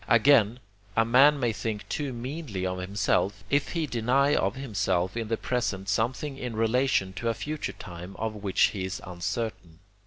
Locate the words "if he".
3.51-3.85